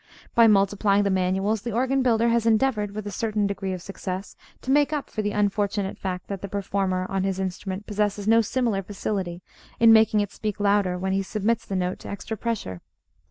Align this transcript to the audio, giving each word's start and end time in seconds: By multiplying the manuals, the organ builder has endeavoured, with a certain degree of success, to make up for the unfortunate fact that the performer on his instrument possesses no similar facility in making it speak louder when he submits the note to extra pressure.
By 0.33 0.47
multiplying 0.47 1.03
the 1.03 1.11
manuals, 1.11 1.61
the 1.61 1.73
organ 1.73 2.01
builder 2.01 2.29
has 2.29 2.47
endeavoured, 2.47 2.95
with 2.95 3.05
a 3.05 3.11
certain 3.11 3.45
degree 3.45 3.71
of 3.71 3.83
success, 3.83 4.35
to 4.63 4.71
make 4.71 4.91
up 4.91 5.11
for 5.11 5.21
the 5.21 5.29
unfortunate 5.31 5.95
fact 5.95 6.27
that 6.27 6.41
the 6.41 6.47
performer 6.47 7.05
on 7.07 7.23
his 7.23 7.39
instrument 7.39 7.85
possesses 7.85 8.27
no 8.27 8.41
similar 8.41 8.81
facility 8.81 9.43
in 9.79 9.93
making 9.93 10.19
it 10.21 10.31
speak 10.31 10.59
louder 10.59 10.97
when 10.97 11.13
he 11.13 11.21
submits 11.21 11.67
the 11.67 11.75
note 11.75 11.99
to 11.99 12.09
extra 12.09 12.35
pressure. 12.35 12.81